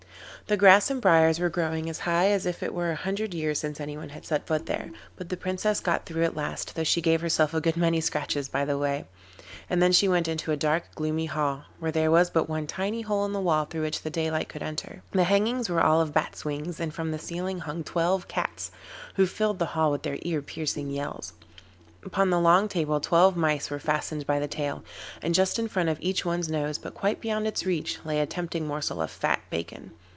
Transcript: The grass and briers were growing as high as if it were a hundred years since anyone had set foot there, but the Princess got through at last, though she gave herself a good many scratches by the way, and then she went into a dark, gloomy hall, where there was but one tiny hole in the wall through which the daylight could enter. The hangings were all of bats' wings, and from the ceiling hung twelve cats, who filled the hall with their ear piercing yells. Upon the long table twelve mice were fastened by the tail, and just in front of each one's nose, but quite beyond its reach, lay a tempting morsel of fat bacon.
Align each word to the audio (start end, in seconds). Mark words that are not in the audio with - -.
The 0.47 0.57
grass 0.57 0.91
and 0.91 1.01
briers 1.01 1.39
were 1.39 1.47
growing 1.49 1.89
as 1.89 1.99
high 1.99 2.29
as 2.29 2.45
if 2.45 2.61
it 2.61 2.73
were 2.73 2.91
a 2.91 2.95
hundred 2.97 3.33
years 3.33 3.57
since 3.57 3.79
anyone 3.79 4.09
had 4.09 4.25
set 4.25 4.45
foot 4.47 4.65
there, 4.65 4.91
but 5.15 5.29
the 5.29 5.37
Princess 5.37 5.79
got 5.79 6.05
through 6.05 6.25
at 6.25 6.35
last, 6.35 6.75
though 6.75 6.83
she 6.83 6.99
gave 6.99 7.21
herself 7.21 7.53
a 7.53 7.61
good 7.61 7.77
many 7.77 8.01
scratches 8.01 8.49
by 8.49 8.65
the 8.65 8.77
way, 8.77 9.05
and 9.69 9.81
then 9.81 9.93
she 9.93 10.09
went 10.09 10.27
into 10.27 10.51
a 10.51 10.57
dark, 10.57 10.93
gloomy 10.93 11.27
hall, 11.27 11.63
where 11.79 11.91
there 11.91 12.11
was 12.11 12.29
but 12.29 12.49
one 12.49 12.67
tiny 12.67 13.01
hole 13.01 13.23
in 13.25 13.31
the 13.31 13.39
wall 13.39 13.63
through 13.63 13.83
which 13.83 14.01
the 14.01 14.09
daylight 14.09 14.49
could 14.49 14.61
enter. 14.61 15.01
The 15.13 15.23
hangings 15.23 15.69
were 15.69 15.79
all 15.81 16.01
of 16.01 16.11
bats' 16.13 16.43
wings, 16.43 16.81
and 16.81 16.93
from 16.93 17.11
the 17.11 17.19
ceiling 17.19 17.59
hung 17.59 17.81
twelve 17.81 18.27
cats, 18.27 18.71
who 19.15 19.27
filled 19.27 19.57
the 19.59 19.67
hall 19.67 19.89
with 19.89 20.03
their 20.03 20.17
ear 20.23 20.41
piercing 20.41 20.89
yells. 20.89 21.31
Upon 22.03 22.29
the 22.29 22.41
long 22.41 22.67
table 22.67 22.99
twelve 22.99 23.37
mice 23.37 23.69
were 23.69 23.79
fastened 23.79 24.27
by 24.27 24.37
the 24.39 24.49
tail, 24.49 24.83
and 25.21 25.33
just 25.33 25.57
in 25.59 25.69
front 25.69 25.87
of 25.87 25.99
each 26.01 26.25
one's 26.25 26.49
nose, 26.49 26.77
but 26.77 26.93
quite 26.93 27.21
beyond 27.21 27.47
its 27.47 27.65
reach, 27.65 27.99
lay 28.03 28.19
a 28.19 28.25
tempting 28.25 28.67
morsel 28.67 29.01
of 29.01 29.09
fat 29.11 29.39
bacon. 29.49 29.91